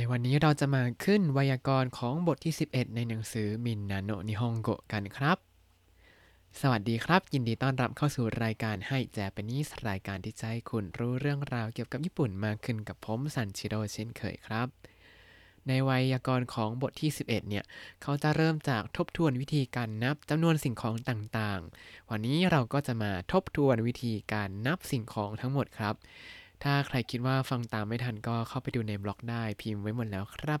[0.00, 5.38] ในวันนี้เราจะมาขึ้นไวยากรณ์ของบทที่ 11 ในหนังสือมินนาโนนิฮงโกะกันครับ
[6.60, 14.68] สวัสดีครับ ยินดีต้อนรับเข้าสู่รายการให้แจเปนิสรายการที่จะให้คุณรู้เรื่องราวเกี่ยวกับญี่ปุ่นมากขึ้นกับผมซันชิโร่เช่นเคยครับ
[15.66, 17.64] ในไวยากรณ์ของบทที่ 11 เนี่ย
[18.02, 25.94] เขาจะเริ่มจากทบทวนวิธีการนับจำนวนสิ่งของต่างๆ วันนี้เราก็จะมาทบทวนวิธีการนับสิ่งของทั้งหมดครับ
[26.62, 30.60] ถ้าใครคิดว่าฟังตามไม่ทันก็เข้าไปดูในบล็อกได้พิมพ์ไว้หมดแล้วครับ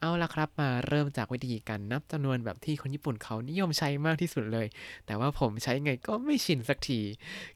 [0.00, 4.66] เอาละครับมาเริ่มจากวิธีการนับจำนวนแบบที่คนญี่ปุ่นเขานิยมใช้มากที่สุดเลย
[5.06, 7.00] แต่ว่าผมใช้ไงก็ไม่ชินสักที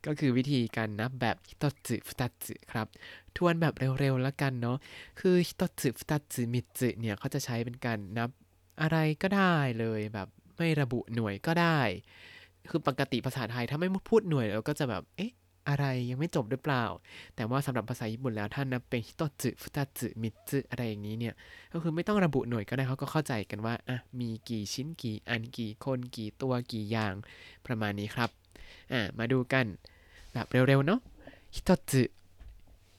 [0.06, 2.86] ก็คือวิธีการนับแบบฮิโตสึฟุตาสึครับ
[3.36, 4.76] ทวนแบบเร็วๆแล้วกันเนาะ
[5.20, 8.30] คือฮิโตสึฟุตาสึมิสึเนี่ยเขาจะใช้เป็นการนับ
[8.82, 11.80] อะไรก็ได้เลยแบบไม่ระบุหน่วยก็ได้
[12.70, 15.32] คือปกติภาษาไทยถ้าไม่พูดหน่วยเราก็จะแบบ เอ๊ะ
[15.68, 16.84] อะไรยังไม่จบหรือเปล่า
[17.36, 21.34] แต่ว่าสำหรับภาษาญี่ปุ่นแล้วถ้านับเป็นฮิโตสึฟุตาสึมิสึอะไรอย่างนี้เนี่ย
[21.72, 27.14] ก็คือไม่ต้องระบุหน่วยก็ได้เขาก็เข้าใจกันว่าอะมีกี่ชิ้นกี่อันกี่คนกี่ตัวกี่อย่าง
[27.66, 28.30] ประมาณนี้ครับ
[28.92, 29.66] อะมาดูกัน
[30.32, 31.00] แบบเร็วๆเนาะ
[31.54, 32.02] ฮิโตสึ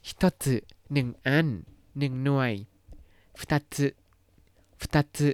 [0.07, 0.55] ฮิโตสึ
[0.93, 1.47] หนึ่งอัน
[1.99, 2.51] หนึ่งหน่วย
[3.37, 3.87] ฟุตาสึ
[4.79, 5.29] ฟุตาสึ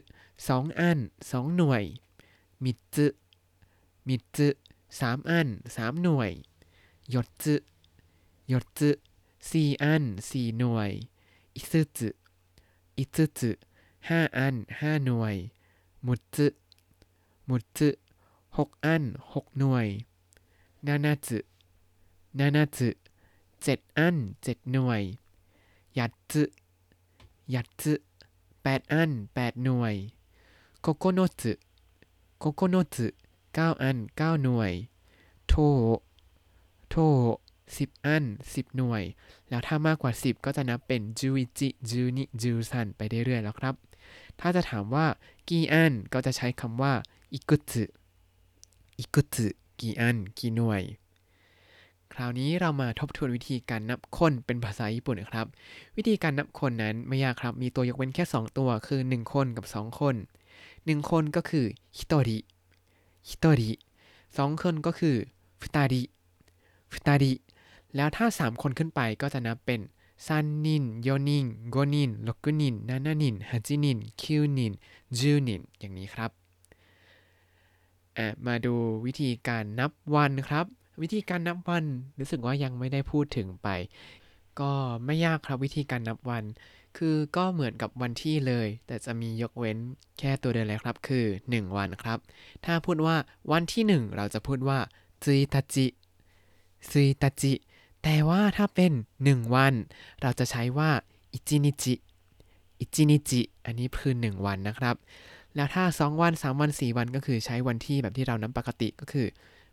[0.47, 0.99] สองอัน
[1.31, 1.83] สองหน่วย
[2.63, 3.05] มิสึ
[4.07, 4.47] มิสึ
[4.99, 6.31] สามอันสามหน่วย
[7.13, 7.55] ยดสึ
[8.51, 8.89] ยดสึ
[9.49, 10.91] สี่อันสี่หน่วย
[11.55, 12.09] อิซึสึ
[12.97, 13.51] อิซึสึ
[14.07, 15.35] ห้าอันห้าหน่วย
[16.05, 16.47] มุสึ
[17.49, 17.89] มุสึ
[18.57, 19.87] หกอันหกหน่วย
[20.85, 21.39] นานาสึ
[22.39, 22.89] นานาสึ
[23.63, 25.01] เจ็ดอันเจ็ดหน่วย
[25.97, 26.43] ยัดสึ
[27.53, 27.93] ยัดสึ
[28.63, 29.95] แปดอันแปดหน่วย
[30.81, 31.51] โคโกโนสึ
[32.39, 33.07] โคโกโนสึ
[33.53, 34.71] เก้าอันเก้าหน่วย
[35.47, 35.53] โท
[36.89, 36.95] โท
[37.77, 39.03] สิบอันสิบหน่วย
[39.49, 43.75] แล้วถ้ามากกว่า 10 ก็จะนับเป็นจูอิจิจูนิจูซันไปเรื่อยๆแล้วครับ
[44.39, 45.05] ถ้าจะถามว่า
[45.49, 46.93] กี่อันก็จะใช้คำว่า
[47.33, 47.83] อิกุสึ
[48.99, 49.47] อิกุสึ
[49.79, 50.83] กี่อันกี่หน่วย
[52.13, 55.47] คราวนี้เรามาทบทวนวิธีการนับคนเป็นภาษาญี่ปุ่นนะครับ
[55.97, 60.15] วิธีการนับคนนั้นไม่ยากครับ มีตัวยกเว้นแค่ 2 ตัวคือ 1 คนกับ 2 คน
[60.63, 61.65] 1 คนก็คือ
[61.97, 62.39] ฮิโตริ
[63.27, 63.71] ฮิโตริ
[64.37, 65.15] สองคนก็คือ
[65.61, 66.01] ฟุตาริ
[66.93, 67.33] ฟุตาริ
[67.95, 69.81] แล้วถ้า 3 คนขึ้นไปก็จะนับเป็น
[70.27, 74.73] ซันนินโยนินโกนินลกุนินนานานินฮัจินินคิวนิน
[75.17, 76.31] จูนินอย่างนี้ครับ
[78.45, 78.73] มาดู
[79.05, 80.65] วิธีการนับวันครับ
[81.01, 81.85] วิธีการนับวัน
[82.19, 83.67] รู้สึกว่ายังไม่ได้พูดถึงไป
[84.59, 84.71] ก็
[85.05, 86.43] ไม่ยากครับวิธีการนับวัน
[86.97, 89.77] คือก็เหมือนกับวันที่เลย แต่จะมียกเว้น
[90.19, 92.19] แค่ตัวเดียวเลยครับ คือ 1 วันครับ
[92.65, 93.15] ถ้าพูดว่า
[93.51, 94.79] วันที่ 1 เราจะพูดว่า
[95.23, 95.85] ซุยตจิ
[96.89, 97.53] ซุยตาจิ
[98.03, 98.91] แต่ว่าถ้าเป็น
[99.23, 99.73] 1 วัน
[100.21, 100.89] เราจะใช้ว่า
[101.33, 101.93] อิจินิจิ
[102.79, 104.95] อิจินิจิอันนี้คือ 1 วันนะครับ
[105.55, 109.27] แล้วถ้า 2 วัน 3 วัน 4 วันก็คือใช้วันที่แบบที่เรานับปกติก็คือ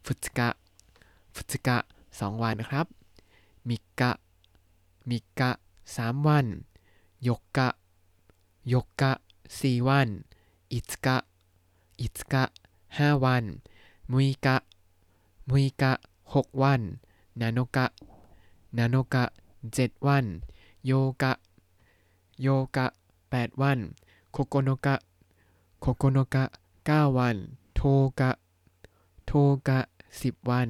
[0.07, 0.49] ฟุตกะ
[1.35, 1.77] ฟุตกะ
[2.11, 2.87] 2วันนะครับ
[3.69, 4.13] มิกะ
[5.11, 5.51] มิกะ
[5.95, 6.47] 3วัน
[7.29, 7.69] ยกกะ
[8.73, 9.13] ยกกะ
[9.51, 10.09] 4วัน
[10.73, 11.17] อิつกะ
[12.01, 12.45] อิつกะ
[12.89, 13.45] 5วัน
[14.13, 14.57] มุยกะ
[15.51, 15.93] มุยกะ
[16.35, 16.81] 6 วัน
[17.41, 17.87] นาโนกะ
[18.79, 19.25] นาโนกะ
[19.67, 20.25] 7 วัน
[20.87, 20.93] โย
[21.23, 21.33] กะ
[22.43, 22.87] โยกะ
[23.25, 23.79] 8 วัน
[24.33, 24.95] โคโกโนกะ
[25.81, 26.45] โคโกโนกะ
[26.81, 27.37] 9 วัน
[27.75, 27.81] โท
[28.21, 28.31] กะ
[29.27, 29.33] โท
[29.69, 29.79] กะ
[30.15, 30.69] 10 วัน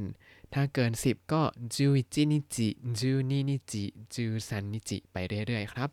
[0.53, 1.43] ถ้าเกิน 10 ก็
[1.75, 3.85] จูอิจินิจิจูนินิจิ
[4.15, 5.17] จูซันนิจิ ไป
[5.47, 5.91] เรื่อยๆครับ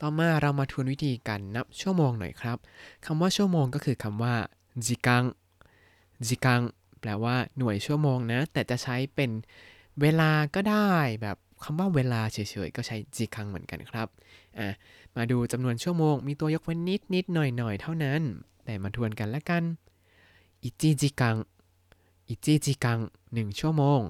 [0.00, 2.58] ต่อมาเรามาทวนวิธีการนับชั่วโมงหน่อยครับ
[3.04, 4.34] คำว่าชั่วโมงก็คือคำว่า
[4.86, 5.24] จิกัง
[6.26, 6.60] จิกัง
[7.00, 9.30] แปลว่าหน่วยชั่วโมงนะ แต่จะใช้เป็น
[10.00, 14.08] เวลาก็ได้แบบคำว่าเวลาเฉยๆ ก็ใช้จิคังเหมือนกันครับ
[14.58, 14.68] อะ
[15.16, 18.22] มาดูจำนวนชั่วโมง มีตัวยกเว้นนิดนิดหน่อยหน่อยเท่านั้น
[18.64, 19.64] แต่มาทวนกันละกัน
[20.62, 21.36] อิจิจิกัง
[22.28, 22.98] อิจิจิกัง
[23.32, 24.00] หนึ่งชั่วโมง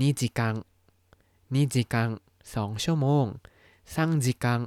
[0.00, 0.54] นิจิกัง
[1.54, 2.08] นิจิกัง
[2.54, 3.24] สองชั่วโมง
[3.94, 4.60] ซังจิกัง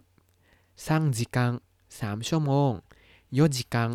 [0.85, 1.51] ซังจิกัง
[1.99, 2.71] สามชั่วโมง
[3.33, 3.89] โยจิกัง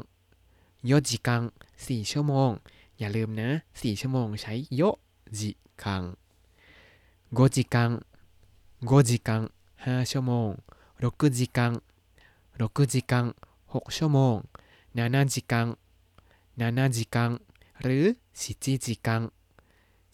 [0.87, 1.43] โยจิกัง
[1.87, 2.51] สี่ชั่วโมง
[2.99, 3.49] อย่าลืมนะ
[3.81, 4.83] สี่ชั่วโมงใช้โย
[5.39, 5.51] จิ
[5.83, 6.03] คัง
[7.35, 7.91] โ5จิคัง
[8.87, 9.43] โ5จิคัง
[9.85, 10.49] ห้าชั่วโมง
[11.03, 11.73] รกจิคัง
[12.61, 13.25] รกจิคัง
[13.73, 14.37] หกชั่วโมง
[14.97, 15.67] 7จิคัง
[16.59, 17.31] 7จิคัง
[17.83, 18.05] หรือ
[18.41, 19.23] 7จิคัง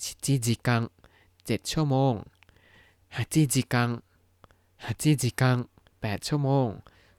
[0.03, 0.83] 7จิคัง
[1.27, 2.15] 7ชั่วโมง
[3.15, 3.89] 8จิคัง
[4.85, 5.57] 8จิคัง
[6.01, 6.69] แปดชั่วโมง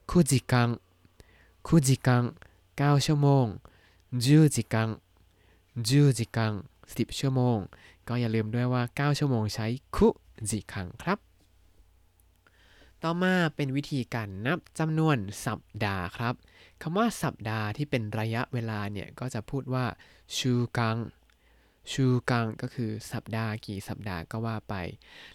[0.10, 0.70] 9จิคัง
[1.66, 2.24] 9จิคัง
[2.78, 3.46] เก้าชั่วโมง
[4.24, 4.58] 10時
[4.88, 4.90] ง
[5.83, 6.38] 10時間
[6.83, 7.57] 10ชั่วโมง
[8.07, 10.07] ก็อย่าลืมด้วยว่า 9 ชั่วโมงใช้คุ
[10.50, 11.19] จิคังครับ
[13.04, 16.36] ต่อมาเป็นวิธีการนับจำนวนสัปดาห์ครับ
[16.81, 19.86] คำว่าสัปดาห์ที่เป็นระยะเวลาเนี่ย ก็จะพูดว่า
[20.38, 20.98] ชูกัง
[21.92, 24.75] ชูกังก็คือสัปดาห์กี่สัปดาห์ก็ว่าไป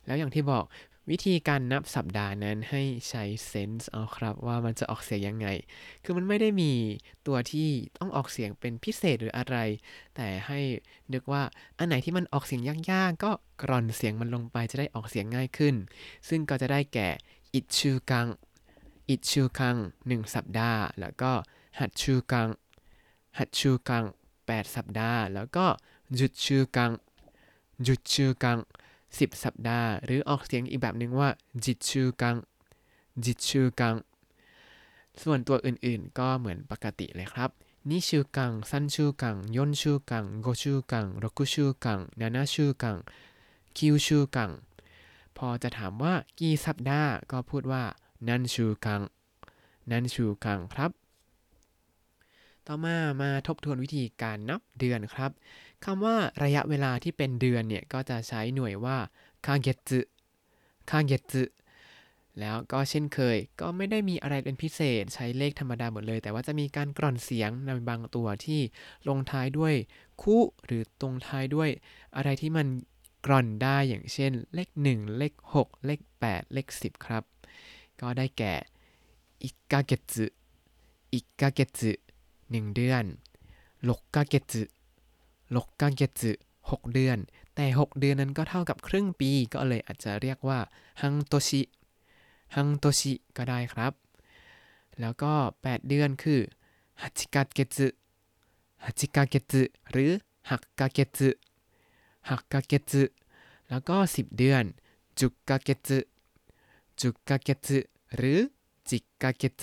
[0.07, 0.65] แล้วอย่างที่บอก
[1.11, 5.49] วิธีการนับสัปดาห์นั้นให้ใช้เซนส์เอาครับ ว่ามันจะออกเสียงยังไง
[6.05, 6.73] คือมันไม่ได้มี
[7.27, 7.69] ตัวที่
[7.99, 9.57] ต้องออกเสียงเป็นพิเศษหรืออะไร
[10.17, 10.61] แต่ให้
[11.13, 11.43] นึกว่า
[11.79, 12.63] อันไหนที่มันออกเสียง
[12.93, 13.31] ยากๆ ก็
[13.63, 15.75] กร่อนเสียงมันลงไปจะได้ออกเสียงง่ายขึ้น
[16.29, 17.09] ซึ่งก็จะได้แก่
[17.55, 18.27] อิชูกัง
[19.09, 19.77] อิชูกัง
[20.07, 21.33] หนึ่งสัปดาห์ แล้วก็
[21.79, 22.49] หัดชูกัง
[23.39, 24.05] หัดชูกัง
[24.39, 25.67] 8 สัปดาห์ แล้วก็
[26.19, 26.91] จุดชูกัง
[27.87, 28.59] จุดชูกัง
[29.19, 31.29] 10 สัปดาห์ หรือออกเสียงอีกแบบหนึ่งว่า
[31.65, 32.37] จิตชูกัง
[33.25, 33.97] จิตชูกัง
[35.23, 37.51] ส่วนตัวอื่นๆ ก็เหมือนปกติเลยครับ
[37.89, 42.97] นิชูกังซันชูกังยนชูกังโกชูกังรกุชูกังนานาชูกัง
[43.77, 44.51] คิวชูกัง
[45.37, 47.83] พอจะถามว่ากี่สัปดาห์ก็พูดว่า
[48.29, 49.01] นันชูกัง
[49.91, 50.91] นันชูกังครับ
[52.67, 55.31] ต่อมามาทบทวนวิธีการนับเดือนครับ
[55.85, 58.97] คำว่าระยะเวลาที่เป็นเดือนเนี่ย ก็จะใช้หน่วยว่า
[59.47, 59.91] คางเกต
[60.91, 61.35] คางเกต
[62.41, 68.61] แล้วก็เช่นเคย ก็ไม่ได้มีอะไรเป็นพิเศษใช้เลขธรรมดาหมดเลย แต่ว่าจะมีการกร่อนเสียงในบางตัวที่
[69.09, 69.75] ลงท้ายด้วย
[70.23, 71.71] คุหรือตรงท้ายด้วย
[72.17, 72.67] อะไรที่มัน
[73.27, 77.25] กร่อนได้อย่างเช่น เลข 1 เลข 6 เลข 8 เลข 10 ครับ
[78.01, 78.55] ก็ได้แก่
[79.43, 80.15] อิกาเกต
[81.15, 81.81] อิกาเกต
[82.51, 83.05] หนึ่งเดือน
[83.89, 84.55] ลกกาเกต
[85.55, 86.03] 6ヶ月
[86.71, 87.19] 6เดือน
[87.55, 90.59] แต่ 6 เดือนนั้นก็เท่ากับครึ่งปี ก็เลยอาจจะเรียกว่า
[91.03, 91.63] ฮังโตชิ
[92.57, 93.93] ฮังโตชิก็ได้ครับ
[95.01, 95.33] แล้วก็
[95.65, 96.41] 8 เดือนคือ
[97.03, 97.79] ฮัจิกาเกต
[98.85, 99.55] ฮัจิกาเกต
[99.91, 100.11] หรือ
[100.51, 101.19] ฮักกาเกต
[102.29, 102.93] ฮักกาเกต
[103.69, 104.65] แล้วก็ 10 เดือน
[105.21, 107.69] じゅっかげつ じゅっかげつ
[108.17, 108.39] หรือ
[108.89, 109.63] じっかげつ じ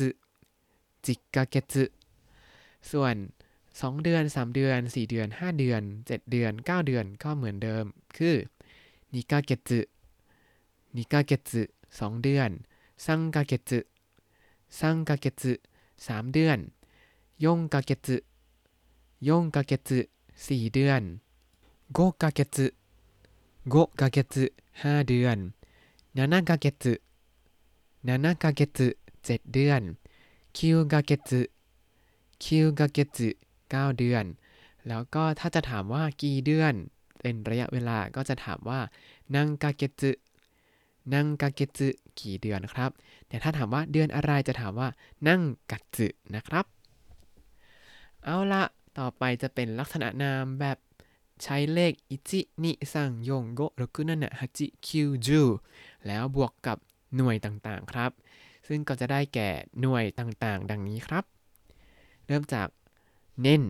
[1.05, 1.73] っかげつ
[2.89, 3.15] ส่วน
[3.79, 7.85] 2 เดือน 3 เดือน 4 เดือน 5 เดือน 7 เดือน 9 เดือนก็เหมือนเดิม
[8.17, 8.35] คือ
[9.13, 9.71] にかげつ
[10.95, 11.51] にかげつ
[11.87, 12.49] 2เดือน
[13.05, 13.71] さんかげつ
[14.79, 15.43] さんかげつ
[15.95, 16.59] 3เดือน
[17.43, 18.07] よんかげつ
[19.27, 19.91] ยงกาเกต
[20.35, 21.01] 4เดือน
[21.93, 22.57] โกกาเกต
[23.69, 24.35] โกกาเกต
[24.73, 25.37] 5เดือน
[26.17, 26.85] นานากาเกต
[28.07, 28.79] นานากาเกต
[29.15, 29.81] 7เดือน
[30.57, 31.31] คิวกาเกต
[32.43, 33.19] คิวกาเกต
[33.73, 34.25] 9 เดือน
[34.87, 36.73] แล้วก็ถ้าจะถามว่ากี่เดือน
[37.21, 38.79] เป็นระยะเวลาก็จะถามว่า
[39.35, 40.11] นังกาเกจึ
[41.13, 42.91] นังกาเกจึกี่เดือนครับ
[43.27, 44.89] แต่ถ้าถามว่าเดือนอะไรจะถามว่า
[45.27, 45.41] นั่ง
[45.71, 46.65] กัจึนะครับ
[48.23, 48.63] เอาละ
[48.99, 50.77] ต่อไปจะเป็นลักษณะนามแบบ
[51.43, 55.41] ใช้เลขอิจินิซังยงโกรกุนันะฮจิคิวจู
[56.07, 56.77] แล้วบวกกับ
[57.15, 58.11] หน่วยต่างๆครับ
[58.67, 59.49] ซึ่งก็จะได้แก่
[59.81, 61.23] หน่วยต่างๆ ดังนี้ครับ
[62.25, 62.67] เริ่มจาก
[63.41, 63.63] เน้น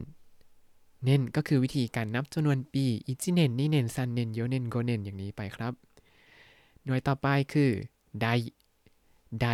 [1.06, 5.74] เน้นก็คือวิธีการนับจำนวนปีอิจิเนนนี่เนนซันเนนโยเนนโกเนนอย่างนี้ไปครับ
[6.86, 7.72] หน่วยต่อไปคือ
[8.22, 8.28] ได
[9.42, 9.48] ได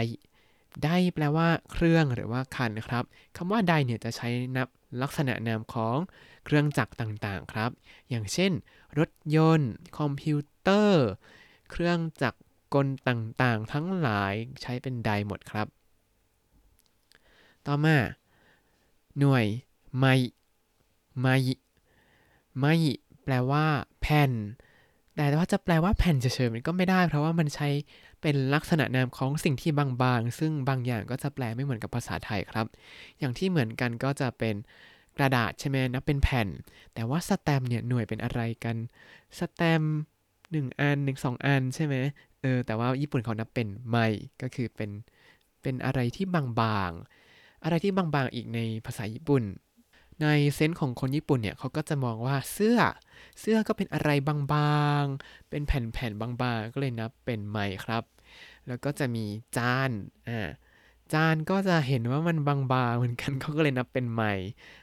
[0.83, 3.04] ไดแปลว่าเครื่องหรือว่าคันครับ
[3.38, 4.68] คำว่าไดเนี่ยจะใช้นับ
[5.01, 5.98] ลักษณะนามของ
[6.45, 7.71] เครื่องจักรต่างๆครับ
[8.10, 8.51] อย่างเช่น
[9.00, 11.06] รถยนต์ คอมพิวเตอร์
[11.71, 12.39] เครื่องจักร
[12.74, 15.68] กลต่างๆ ทั้งหลายใช้เป็นไดหมดครับ
[17.65, 17.98] ต่อมา
[19.20, 19.46] หน่วย
[20.00, 20.15] ไม่
[21.21, 21.38] ไม่
[22.59, 22.73] ไม่
[23.23, 23.65] แปลว่า
[24.01, 24.31] แผ่น
[25.15, 27.69] แต่ว่าจะแปลว่าแผ่นเฉยๆมันก็ไม่ได้ เพราะว่ามันใช้
[28.21, 32.67] เป็นลักษณะนามของสิ่งที่บางๆ ซึ่งบางอย่างก็จะแปลไม่เหมือนกับภาษาไทยครับ
[33.19, 34.55] อย่างที่เหมือนกันก็จะเป็น
[35.17, 36.47] กระดาษใช่ไหมนะเป็นแผ่น
[36.93, 38.75] แต่ว่าสแตมเนี่ยหน่วยเป็นอะไรกัน
[39.39, 39.83] สแตม
[40.51, 41.95] หนึ่งอันหนึ่งสองอันใช่ไหม
[42.41, 43.97] เออ แต่ว่าญี่ปุ่นเขานับเป็นไม
[44.41, 44.89] ก็คือเป็น
[45.62, 49.43] เป็นอะไรที่บางๆ อะไรที่บางๆ อีกในภาษาญี่ปุ่น
[50.22, 52.79] ในเซนส์ของคนญี่ปุ่นเนี่ยเขาก็จะมองว่าเสื้อ
[53.39, 54.36] เสื้อก็เป็นอะไรบา
[55.01, 58.03] งๆ เป็นแผ่นๆ บางๆ ก็เลยนับเป็นไม้ครับ
[58.67, 59.25] แล้วก็จะมี
[59.58, 59.91] จาน
[60.29, 60.50] อ่า
[61.13, 62.55] จานก็จะเห็นว่ามันบา
[62.91, 64.34] งๆ เหมือนกันเขาก็เลยนับเป็นไม้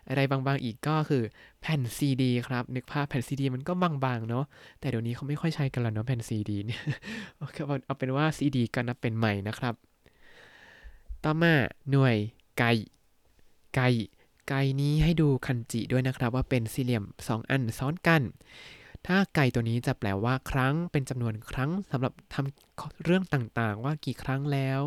[0.09, 1.23] อะไรบางๆ อีกก็คือ
[1.61, 4.45] แผ่นซีดีครับ นึกภาพแผ่นซีดีมันก็บางๆ เนาะ
[4.81, 6.83] แต่เดี๋ยวนี้เขาไม่ค่อยใช้กันแล้วเนาะแผ่นซีดีเนี่ย
[7.87, 9.75] เอาเป็นว่าซีดีก็นับเป็นไม้นะครับ
[11.25, 11.55] ต่อมา
[11.91, 12.17] หน่วย
[12.59, 12.65] ไก
[13.75, 13.81] ไก
[14.49, 18.23] ไก่นี้ให้ดูคันจิด้วยนะครับว่าเป็นสี่เหลี่ยม 2 อันซ้อนกัน
[19.07, 24.81] ถ้าไก่ตัวนี้จะแปลว่าครั้งเป็นจำนวนครั้งสำหรับทำเรื่องต่างๆ ว่ากี่ครั้งแล้ว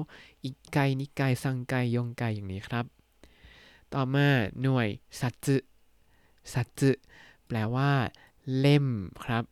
[0.44, 2.86] อีกไก่นิไก่สังไก่ยงไก่อย่างนี้ครับ
[3.94, 4.28] ต่อมา
[4.62, 4.88] หน่วย
[5.20, 5.58] สัตจึ
[6.54, 6.92] สัตจึ
[7.48, 7.92] แปลว่า
[8.60, 8.88] เล่ม
[9.26, 9.44] ครับ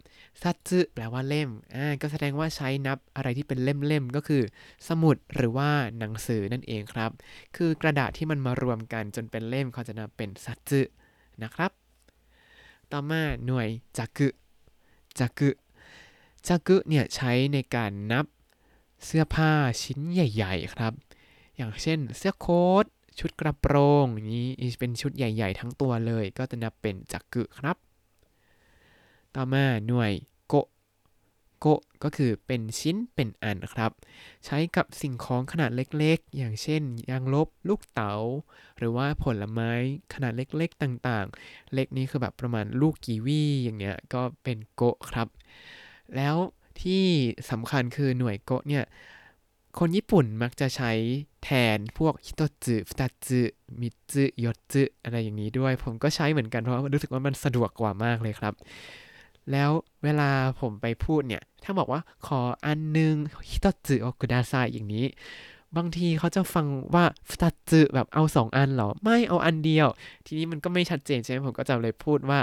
[0.41, 4.43] ซัตซึแปลว่าเล่ม อ่า ก็แสดงว่าใช้นับอะไรที่เป็นเล่มๆ ก็คือ
[4.87, 5.69] สมุดหรือว่า
[5.99, 7.11] หนังสือนั่นเองครับ
[7.55, 10.81] คือกระดาษที่มันมารวมกันจนเป็นเล่มเขาจะนับเป็นซัตซึ
[11.43, 11.71] นะครับ
[12.91, 13.67] ต่อมาหน่วย
[13.97, 14.27] จักึ
[15.19, 15.49] จักึ
[16.47, 18.25] จักึเนี่ยใช้ในการนับ
[19.05, 19.51] เสื้อผ้า
[19.83, 20.93] ชิ้นใหญ่ ๆ ครับ
[21.55, 22.85] อย่างเช่นเสื้อโค้ท
[23.19, 24.47] ชุดกระโปรงนี้
[24.79, 27.77] เป็นชุดใหญ่ ๆ ทั้งตัวเลย ก็จะนับเป็นจักึครับ
[29.35, 30.11] ต่อมาหน่วย
[30.47, 30.53] โก
[31.59, 31.65] โก
[32.03, 33.91] ก็คือเป็นชิ้นเป็นอันครับ
[34.45, 38.13] ใช้กับสิ่งของขนาดเล็กๆ อย่างเช่น ยางลบ ลูกเต๋า
[38.77, 39.71] หรือว่าผลไม้
[40.13, 45.27] ขนาดเล็กๆ ต่างๆ เล็กนี้คือแบบประมาณลูกกีวีอย่างเงี้ย ก็เป็นโกครับ
[46.15, 46.35] แล้ว
[46.81, 47.05] ที่
[47.51, 48.83] สำคัญคือหน่วยโกเนี่ย
[49.79, 50.91] คนญี่ปุ่นมักจะใช้
[51.43, 53.41] แทนพวกฮิโตจึฟุตาจึ
[53.81, 58.53] มิจึยอจึอะไรอย่างนี้ด้วย ผมก็ใช้เหมือนกันเพราะรู้สึกว่ามันสะดวกกว่ามากเลยครับ
[59.51, 59.71] แล้ว
[60.03, 60.29] เวลา
[60.61, 63.13] ผมไปพูดเนี่ย ถ้าบอกว่าขออันหนึง
[63.49, 65.05] ฮิตจึโอคุดาไซอย่างนี้
[65.77, 69.87] บางทีเขาจะฟังว่าฟตาจึแบบเอาสองอันเหรอ ไม่เอาอันเดียว
[70.25, 72.39] ทีนี้มันก็ไม่ชัดเจนใช่ไหมผมก็จะเลยพูดว่า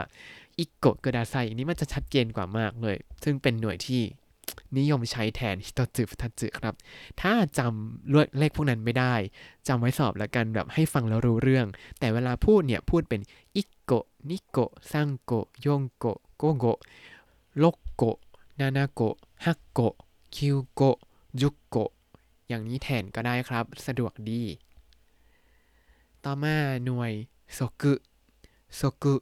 [0.58, 4.02] อิโกะกุดาไซอย่างนี้มันจะชัดเจนกว่ามากเลย ซึ่งเป็นหน่วยที่
[4.78, 6.74] นิยมใช้แทนฮิตจึฟตาจึครับ
[7.20, 9.14] ถ้าจำเลขพวกนั้นไม่ได้
[9.68, 11.66] จำไว้สอบแล้วกันแบบให้ฟังแล้วรู้เรื่อง
[11.98, 13.20] แต่เวลาพูดเนี่ยพูดเป็น
[13.56, 16.66] อิโกะนิโกะซังโกะยงโกะ โกโก
[17.58, 18.02] โลกโก
[18.60, 19.00] นานาโก
[19.44, 19.80] ฮักโก
[20.34, 20.98] คิวโกะ
[21.42, 21.76] ยุกโก
[22.48, 24.42] อย่างนี้แทนก็ได้ครับ สะดวกดี
[26.24, 27.12] ต่อมาหน่วย
[27.54, 27.94] โซกุ
[28.76, 29.14] โซกุ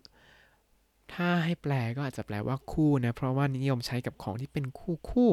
[1.12, 5.32] ถ้าให้แปลก็อาจจะแปลว่าคู่นะ เพราะว่านิยมใช้กับของที่เป็นคู่คู่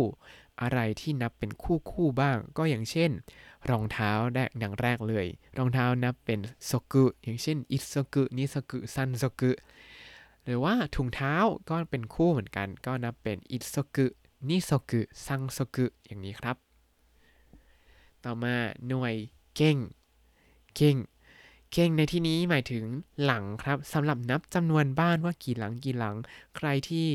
[0.62, 3.12] อะไรที่นับเป็นคู่คู่บ้าง ก็อย่างเช่น
[3.70, 9.52] รองเท้าแรกอย่างแรกเลย รองเท้านับเป็นそく อย่างเช่น いっそく にそく さんそく
[10.44, 11.36] หรือว่าถุงเท้า
[11.70, 16.58] ก็เป็นคู่เหมือนกัน ก็นับเป็นいっそく にそく さんそくอย่างนี้ครับ
[18.24, 18.56] ต่อมา
[18.88, 19.14] หน่วย
[19.56, 19.78] けん
[20.76, 20.98] けん
[21.72, 22.86] けんในที่นี้หมายถึง
[23.24, 26.16] หลังครับสำหรับนับจำนวนบ้านว่ากี่หลังกี่หลัง
[26.56, 27.08] ใครที่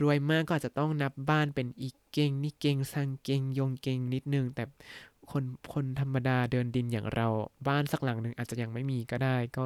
[0.00, 4.64] รวยมากก็อาจจะต้องนับบ้านเป็นいっけん にけん さんけん よんけんนิดนึง แต่
[5.30, 7.28] คนคนธรรมดาเดินดินอย่างเรา
[7.68, 9.64] บ้านสักหลังหนึ่งอาจจะยังไม่มีก็ได้ก็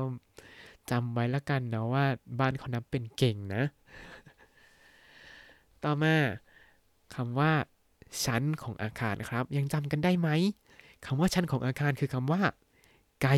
[0.90, 2.04] จำไว้ละกันนะว่า
[2.40, 3.62] บ้านเขานับเป็นเก่งนะ
[5.85, 6.14] ต่อมา
[7.14, 7.52] คำว่า
[8.25, 10.28] ชั้นของอาคารครับ ยังจำกันได้ไหม
[11.07, 12.40] คำว่าชั้นของอาคารคือคำว่า
[13.23, 13.28] ไก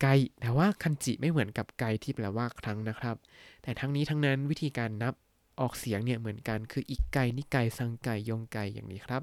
[0.00, 0.06] ไก
[0.40, 3.16] แต่ว่าคันจิไม่เหมือนกับไกที่แปลว่าครั้งนะครับ
[3.62, 5.14] แต่ทั้งนี้ทั้งนั้นวิธีการนับ
[5.60, 9.22] ออกเสียงเนี่ยเหมือนกันคืออีกไกนิไกซังไกยงไกอย่างนี้ครับ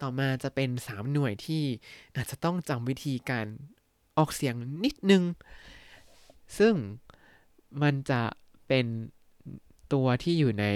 [0.00, 1.62] ต่อมาจะเป็น 3 หน่วยที่
[2.16, 3.46] อาจจะต้องจำวิธีการ
[4.18, 4.54] ออกเสียง
[4.84, 5.22] นิดนึง
[6.58, 6.74] ซึ่ง
[7.82, 8.22] มันจะ
[8.68, 8.86] เป็น
[9.92, 10.66] ตัวที่อยู่ใน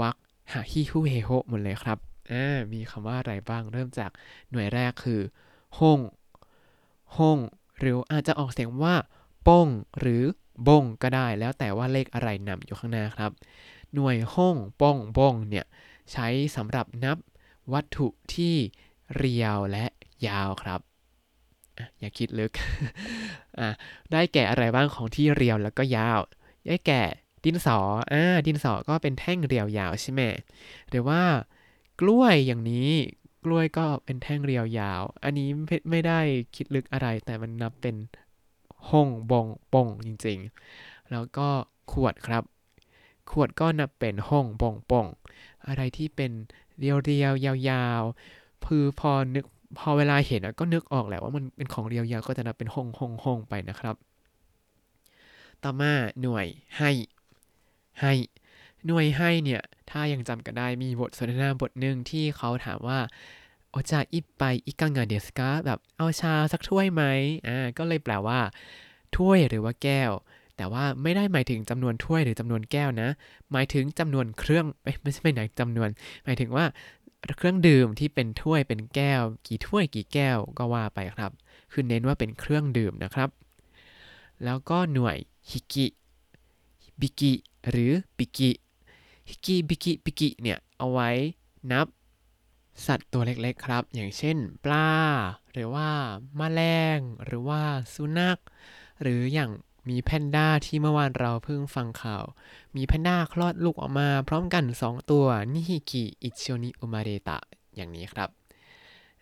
[0.00, 0.16] วรรค
[0.52, 1.98] หาฮิฮุเฮโฮหมดเลยครับ
[2.30, 4.10] อ่ามีคำว่าอะไรบ้างเริ่มจาก
[4.50, 5.20] หน่วยแรกคือ
[5.78, 6.00] ฮง
[7.16, 7.38] ห้อง
[7.78, 8.94] หรืออาจจะออกเสียงว่า
[9.48, 10.22] ป้งหรือ
[10.68, 13.30] บงก็ได้แล้วแต่ว่าเลขอะไรนำอยู่ข้างหน้าครับ
[13.94, 15.66] หน่วยห้องป้งบงเนี่ย
[16.12, 17.18] ใช้สำหรับนับ
[17.72, 18.54] วัตถุที่
[19.16, 19.86] เรียวและ
[20.26, 20.80] ยาวครับ
[21.98, 22.52] อย่าคิดลึก
[24.12, 26.20] ได้แก่อะไรบ้างของที่เรียวแล้วก็ยาว
[26.66, 27.02] ได้แก่
[27.44, 27.78] ดินสอ
[28.12, 30.20] อ่าดินสอก็เป็นแท่งเรียวยาวใช่ไหม
[30.90, 31.22] หรือว่า
[32.00, 32.90] กล้วยอย่างนี้
[33.44, 35.48] กล้วยก็เป็นแท่งเรียวยาว อันนี้
[35.90, 36.20] ไม่ได้
[36.54, 37.96] คิดลึกอะไร แต่มันนับเป็น
[38.90, 41.48] ห้องบองปงจริงๆ แล้วก็
[41.92, 42.44] ขวดครับ
[43.30, 45.06] ขวดก็นับเป็นห้องบองปง
[45.66, 46.32] อะไรที่เป็น
[46.78, 49.44] เรียวๆยาวๆคือพอนึก
[49.78, 53.96] พอเวลาเห็นก็นึกออกแหละว่ามันเป็นของเรียวยาวก็จะนับเป็นห้องห้องห้องไปนะครับ
[55.62, 56.46] ต่อมาหน่วย
[56.78, 56.90] ให้
[58.00, 58.12] ให้
[58.86, 62.98] หน่วยให้เนี่ย ถ้ายังจำกันได้มีบทสนทนาบทหนึ่งที่เขาถามว่า
[63.70, 67.02] โอจาอิไปอิกังงาเดสกาแบบเอาชาสักถ้วยไหม
[67.48, 68.40] อ่าก็เลยแปลว่า
[69.16, 70.12] ถ้วยหรือว่าแก้ว
[70.56, 73.08] แต่ว่าไม่ได้หมายถึงจำนวนถ้วยหรือจำนวนแก้วนะ
[73.52, 74.64] หมายถึงจำนวนเครื่อง
[75.02, 75.88] ไม่ใช่ไม่ไหนจำนวน
[76.24, 76.64] หมายถึงว่า
[77.36, 81.32] เครื่องดื่มที่เป็นถ้วยเป็นแก้ว กี่ถ้วยกี่แก้วก็ว่าไปครับ
[81.72, 83.30] คือเน้นว่าเป็นเครื่องดื่มนะครับ
[84.44, 85.16] แล้วก็หน่วย
[85.50, 85.86] ฮิกิ
[87.00, 87.32] บิกิ
[87.70, 88.50] หรือบิกิ
[89.28, 91.10] ฮิกิบิกิบิกิเนี่ยเอาไว้
[91.72, 91.86] นับ
[92.86, 94.90] สัตว์ตัวเล็กๆครับ อย่างเช่น ปลา
[95.52, 95.88] หรือว่า
[96.38, 96.60] มาแมล
[96.96, 97.62] ง หรือว่า
[97.94, 98.38] สุนัข
[99.02, 99.50] หรืออย่าง
[99.88, 102.24] มีแพนด้าที่เมื่อวานเราเพิ่งฟังข่าว
[102.76, 107.38] มีแพนด้าคลอดลูกออกมาพร้อมกัน 2 ตัว二匹 一緒に 生まれた
[107.76, 108.28] อย่างนี้ครับ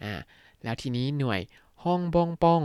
[0.03, 0.15] อ่า
[0.63, 1.41] แล้วทีนี้หน่วย
[1.85, 2.63] ほん ぼん ぽん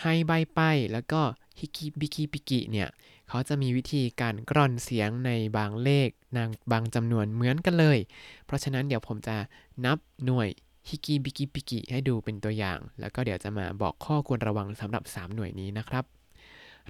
[0.00, 0.60] はい ばい ぱい
[0.92, 1.20] แล้วก็
[1.58, 2.88] ひき びき ぴきเนี่ย
[3.28, 7.98] เขาจะมีวิธีการกร่อนเสียงในบางเลขนางบางจำนวนเหมือนกันเลย
[8.44, 9.36] เพราะฉะนั้นเดี๋ยวผมจะ
[9.84, 10.48] นับหน่วย
[10.88, 16.04] ひき びき ぴきให้ดูเป็นตัวอย่าง แล้วก็เดี๋ยวจะมาบอกข้อควรระวังสำหรับ 3 หน่วยนี้นะครับ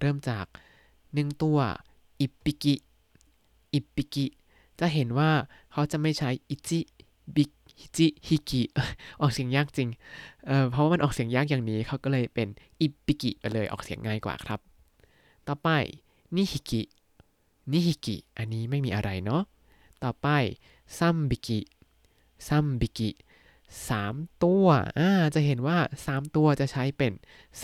[0.00, 0.46] เริ่มจาก
[0.94, 1.58] 1ตัว
[2.20, 2.74] いっぴき い
[3.74, 4.26] っぴき
[4.80, 5.30] จะเห็นว่า
[5.72, 6.80] เขาจะไม่ใช้อิจิ
[7.34, 7.44] บิ
[7.80, 8.62] ฮิจิฮิกิ
[9.20, 12.48] ออกเสียงยากจริง เพราะว่ามันออกเสียงยากอย่างนี้เขาก็เลยเป็น
[12.80, 14.60] いっぴきไปเลยออกเสียงง่ายกว่าครับ
[15.48, 15.68] ต่อไป
[16.36, 19.42] にひき にひきอันนี้ไม่มีอะไรเนาะ
[20.04, 20.28] ต่อไป
[20.98, 23.10] さんびき さんびき
[23.88, 24.66] สามตัว
[24.98, 27.12] อ่าจะเห็นว่า3ตัวจะใช้เป็น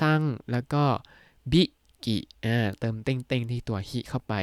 [0.01, 0.21] さん
[0.51, 0.85] แล้วก็
[1.53, 4.35] びきอ่าเติม てんてん ที่ตัว ひเข้าไป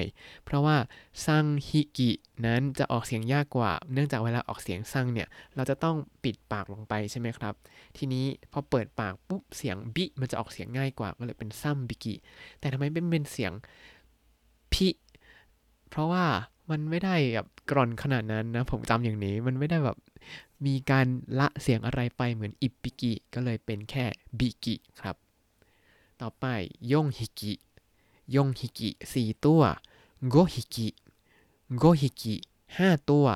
[0.43, 0.77] เพราะว่า
[1.25, 2.11] さんひき
[2.45, 7.53] นั้นจะออกเสียงยากกว่า เนื่องจากเวลาออกเสียง さんเนี่ยเราจะต้องปิดปากลงไปใช่ไหมครับ
[7.97, 12.15] ทีนี้พอเปิดปากปุ๊บเสียง びมันจะออกเสียงง่ายกว่าก็เลยเป็นさんびき
[12.59, 13.51] แต่ทำไมเป็นเป็นเสียง
[14.73, 14.89] ぴ
[15.89, 16.25] เพราะว่า
[16.69, 19.97] มันไม่ได้แบบกร่อนขนาดนั้นนะ ผมจำอย่างนี้มันไม่ได้แบบ
[20.65, 21.07] มีการ
[21.39, 24.05] ละเสียงอะไรไปเหมือนいっぴき ก็เลยเป็นแค่
[24.39, 25.15] びきครับ
[26.21, 26.45] ต่อไป
[26.91, 27.53] よんひき よ
[28.35, 29.61] んひきสี่ตัว
[30.29, 32.35] ごひき ごひき
[32.77, 33.27] ห้าตัว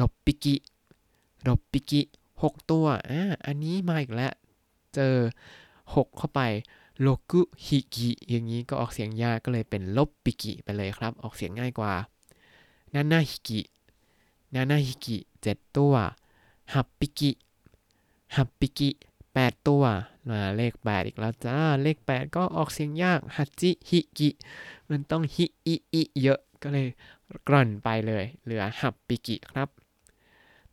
[0.00, 2.00] ろっぴき ろっぴき
[2.42, 4.32] หกตัวอ่าอันนี้มาอีกแล้ว
[4.94, 5.16] เจอ
[5.94, 6.40] หกเข้าไป
[7.00, 11.92] ろくひき อย่างนี้ก็ออกเสียงยากก็เลยเป็นろっぴき ไปเลยครับ ออกเสียงง่ายกว่า
[12.94, 15.94] ななひき ななひき เจ็ดตัว
[16.74, 17.30] はっぴき は
[18.36, 18.90] っぴき
[19.34, 19.84] แปดตัว
[20.30, 24.30] มาเลขแปดอีกแล้วจ้า เลขแปดก็ออกเสียงยากはちひき
[24.90, 26.86] มันต้องฮิอิอิเยอะก็เลย
[27.48, 29.68] กร่อนไปเลย เหลือ はっぴき ครับ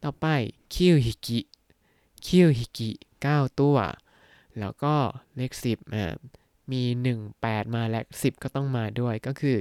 [0.03, 0.25] ต่อไป
[0.73, 2.89] きゅうひき きゅうひき
[3.21, 3.77] เก้าตัว
[4.59, 4.95] แล้วก็
[5.35, 6.15] เลขสิบอ่า
[6.71, 6.81] มี
[7.15, 9.57] 1 8 มาและ 10 ก็ต้องมาด้วยก็คือ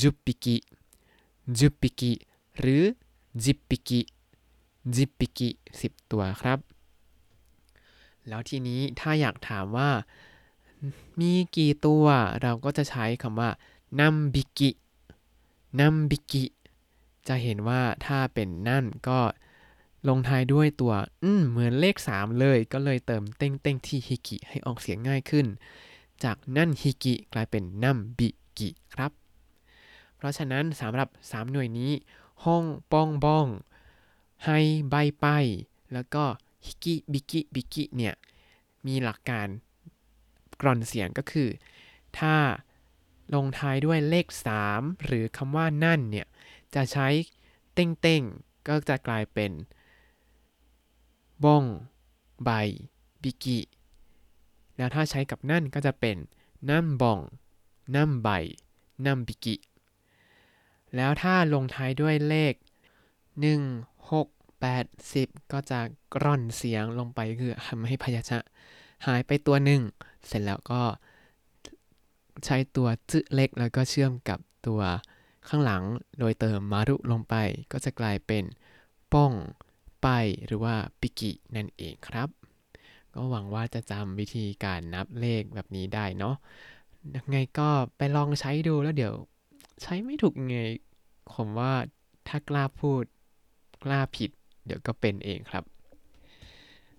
[0.00, 2.12] じゅっぴき じゅっぴき
[2.58, 2.82] หรือ
[3.42, 4.00] じっぴき じ
[4.94, 5.48] っぴき
[5.80, 6.58] 10 ตัวครับ
[8.28, 9.90] แล้วทีนี้ถ้าอยากถามว่า
[11.20, 12.04] มีกี่ตัว
[12.42, 13.50] เราก็จะใช้คำว่า
[14.00, 16.44] なんびき なんびき
[17.28, 19.20] จะเห็นว่าถ้าเป็น なん ก็
[20.08, 25.46] ลงท้ายด้วยตัว ん เหมือนเลข 3 เลย ก็เลยเติม てんてん ที่ ひき ให้ออกเสียงง่ายขึ้น
[26.24, 29.12] จาก なんひき กลายเป็น なんびき ครับ
[30.16, 31.92] เพราะฉะนั้นสำหรับ 3 หน่วยนี้
[32.44, 33.46] ほん ぽん ぼん
[34.44, 34.50] はい
[34.90, 35.26] ばい ぱい
[35.92, 36.24] แล้วก็
[36.66, 38.14] ひき びき ぴき เนี่ย
[38.86, 39.48] มีหลักการ
[40.60, 41.48] กรอนเสียงก็คือ
[42.18, 42.36] ถ้า
[43.34, 44.26] ลงท้ายด้วยเลข
[44.66, 46.26] 3 หรือคำว่านั่นเนี่ย
[46.74, 47.08] จะใช้
[47.74, 48.22] เต้งเต้ง
[48.68, 49.52] ก็จะกลายเป็น
[51.44, 51.64] บอง
[52.44, 52.50] ใบ
[53.22, 53.58] บิกิ
[54.76, 56.16] แล้วถ้าใช้กับนั่นก็จะเป็น
[56.68, 57.20] น้ำบอง
[57.94, 58.28] น้ำใบ
[59.04, 59.56] น้ำบิกิ
[60.96, 62.54] แล้วถ้าลงท้ายด้วยเลข
[63.32, 64.37] 1 6
[65.00, 65.80] 80 ก็จะ
[66.14, 68.40] กร่อนเสียงลงไปคือทำให้พยัญชนะ
[69.06, 69.82] หายไปตัวหนึ่ง
[70.26, 70.82] เสร็จแล้วก็
[72.44, 74.80] ใช้ตัวจื้อเล็กแล้วก็เชื่อมกับตัว
[75.48, 75.82] ข้างหลัง
[76.18, 77.34] โดยเติมมารุลงไป
[77.72, 78.44] ก็จะกลายเป็น
[79.12, 79.32] ป้อง
[80.02, 80.08] ไป
[80.46, 82.28] หรือว่าปิกินั่นเองครับ
[83.14, 86.34] ก็หวังว่าจะจำวิธีการนับเลขแบบนี้ได้เนาะ
[87.14, 89.14] ยังไงก็ไปลองใช้ดูแล้วเดี๋ยว
[89.82, 90.58] ใช้ไม่ถูกไง
[91.34, 91.72] ผมว่า
[92.28, 93.02] ถ้ากล้าพูด
[93.84, 94.30] กล้าผิด
[94.68, 95.64] เดี๋ยวก็เป็นเองครับ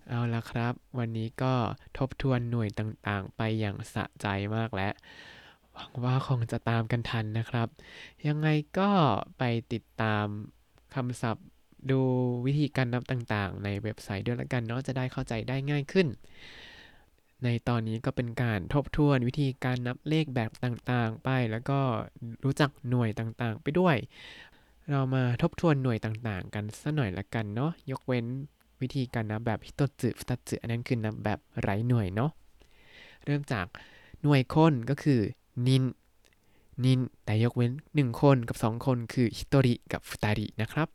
[0.08, 1.54] เอาละครับ วันนี้ก็
[1.98, 4.94] ทบทวนหน่วยต่างๆ ไปอย่างสะใจมากแล้ว
[5.74, 7.68] หวังว่าคงจะตามกันทันนะครับ
[8.28, 8.48] ยังไง
[8.80, 8.90] ก็
[9.38, 10.26] ไปติดตาม
[10.96, 11.48] คำศัพท์
[11.92, 12.02] ดู
[12.46, 16.08] วิธีการนับต่างๆ ในเว็บไซต์ด้วยละกันเนาะจะได้เข้าใจได้ง่ายขึ้น
[17.44, 21.80] ในตอนนี้ก็เป็นการทบทวนวิธีการนับเลขแบบต่างๆ ไป แล้วก็
[22.44, 23.96] รู้จักหน่วยต่างๆ ไปด้วย
[24.92, 28.26] เรามาทบทวนหน่วยต่างๆ กันสักหน่อยละกันเนาะยกเว้น
[28.82, 32.32] วิธีการนับแบบひとつ ふたつ อันนั้นคือนับแบบไร้หน่วยเนาะ
[33.26, 33.66] เริ่มจาก
[34.22, 35.20] หน่วยคนก็คือ
[35.68, 35.84] にん
[36.86, 40.88] にん แต่ยกเว้น 1 คนกับ 2 คนคือひとり กับ ふたり นะครับ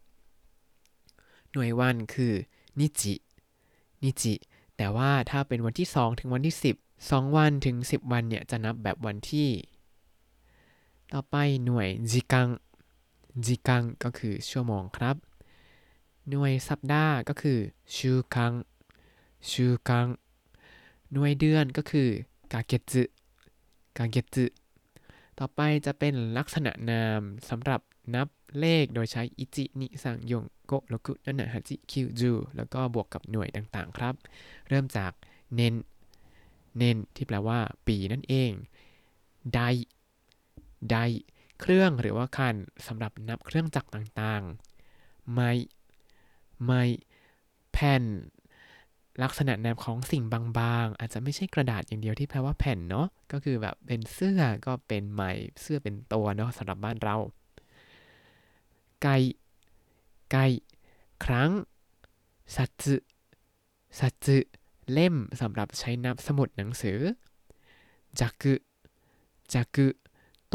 [1.52, 2.32] หน่วยวันคือ
[2.80, 4.34] にち にち
[4.76, 9.48] แต่ว่าถ้าเป็นวันที่ 2 ถึงวันที่ 10 2 วันถึง 10 วันเนี่ยจะนับแบบวันที่
[11.12, 12.48] ต่อไปหน่วยจิกัง
[13.46, 15.16] จิกังก็คือชั่วโมงครับ
[16.28, 17.58] หน่วยสัปดาห์ก็คือ
[17.96, 18.52] ชูคัง
[19.50, 20.06] ชูคัง
[21.12, 22.08] หน่วยเดือนก็คือ
[22.52, 23.02] กาเกจึ
[23.98, 24.46] กาเกจึ
[25.38, 27.80] ต่อไปจะเป็นลักษณะนามสำหรับ
[28.14, 28.28] นับ
[28.60, 34.14] เลขโดยใช้อิจิ นิซังยงโกโลกุนันนะฮจิคิวจูแล้วก็บวกกับหน่วยต่างๆครับ
[34.68, 35.12] เริ่มจาก
[35.54, 35.74] เนน
[36.76, 38.50] เนนที่แปลว่าปีนั่นเอง
[39.54, 39.60] ได
[40.90, 40.96] ได
[41.60, 45.50] เครื่องหรือว่าคันสำหรับนับเครื่องจักรต่างๆ ไม้
[46.64, 46.82] ไม้
[47.72, 48.04] แผ่น
[49.22, 57.16] ลักษณะแนบของสิ่งบางๆ อาจจะไม่ใช่กระดาษอย่างเดียวที่แปลว่าแผ่นเนาะ ก็คือแบบเป็นเสื้อก็เป็นไม้เสื้อเป็นตัวเนาะสำหรับบ้านเรา
[59.02, 59.16] ไก่
[60.32, 60.46] ไก่
[61.24, 61.50] ครั้ง
[62.56, 62.96] สัตสึ
[64.00, 64.38] สัตสึ
[64.92, 66.98] เล่มสำหรับใช้นับสมุดหนังสือ
[68.20, 68.54] จักึ
[69.54, 69.86] จักึ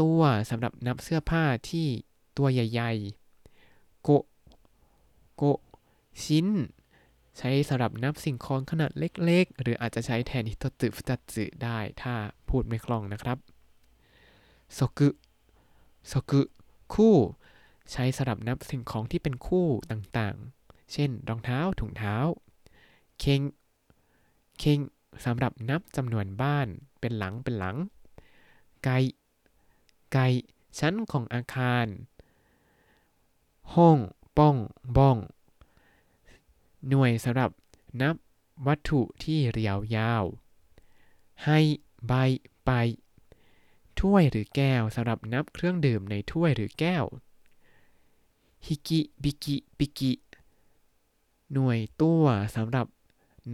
[0.00, 1.86] ตัวสำหรับนับเสื้อผ้าที่
[2.36, 4.08] ตัวใหญ่ๆ โก
[5.36, 5.42] โก
[6.24, 6.46] ชิ้น
[7.38, 12.14] ใช้สำหรับนับสิ่งของขนาดเล็กๆ หรืออาจจะใช้แทนฮิโตตึฟุตัตสึได้ถ้า
[12.48, 13.38] พูดไม่คล่องนะครับ
[14.74, 15.08] โซกุ
[16.08, 16.42] โซกุ
[16.94, 17.16] คู่
[17.92, 22.16] ใช้สำหรับนับสิ่งของที่เป็นคู่ต่างๆ เช่น รองเท้า ถุงเท้า
[23.18, 23.42] เคง
[24.58, 24.78] เคง
[25.24, 26.68] สำหรับนับจำนวนบ้าน
[27.00, 27.76] เป็นหลังเป็นหลัง
[28.84, 28.88] ไก
[30.12, 30.18] ไก
[30.78, 31.86] ชั้นของอาคาร
[33.74, 33.98] ห้อง
[34.38, 34.56] ป้อง
[34.96, 35.18] บ้อง
[36.88, 37.50] หน่วยสำหรับ
[38.00, 38.16] นับ
[38.66, 40.24] วัตถุที่เรียวยาว
[41.44, 41.58] ให้
[42.06, 42.12] ใบ
[42.64, 42.70] ไป
[44.00, 47.04] ถ้วยหรือแก้วสำหรับนับเครื่องดื่มในถ้วยหรือแก้ว
[48.66, 50.12] ひき びき ぴき
[51.52, 52.24] หน่วยตัว
[52.56, 52.86] สำหรับ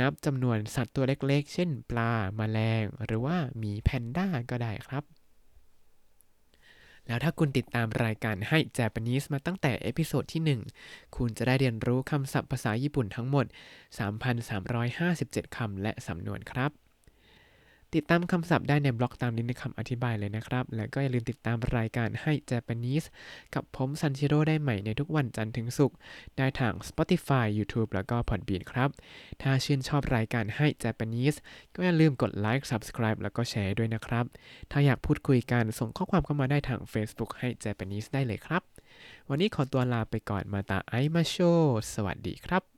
[0.00, 5.04] นับจำนวนสัตว์ตัวเล็กๆ เช่น ปลาแมลง หรือว่าหมีแพนด้าก็ได้ครับ
[7.06, 13.46] แล้วถ้าคุณติดตามรายการให้ Japanese มาตั้งแต่ episode ที่ 1 คุณจะได้เรียนรู้คำศัพท์ภาษาญี่ปุ่นทั้งหมด
[14.70, 16.85] 3,357 คำและสำนวนครับ
[17.96, 23.06] ติดตามคำศัพท์ได้ในบล็อกตามลิงก์ในคำอธิบายเลยนะครับ และก็อย่าลืมติดตามรายการให้ Japanese
[23.54, 25.96] กับผมซันชิโร่ได้ใหม่ในทุกวันจันทร์ถึงศุกร์
[26.38, 28.90] ได้ทาง Spotify YouTube แล้วก็ Podbean ครับ
[29.42, 31.36] ถ้าชื่นชอบรายการให้ Japanese
[31.74, 34.24] ก็อย่าลืมกดไลค์ Subscribe แล้วก็แชร์ด้วยนะครับ
[34.70, 38.62] ถ้าอยากพูดคุยกันส่งข้อความเข้ามาได้ทาง Facebook Hai Japanese ได้เลยครับ
[39.28, 41.36] วันนี้ขอตัวลาไปก่อนまた会いましょう
[41.94, 42.75] สวัสดีครับ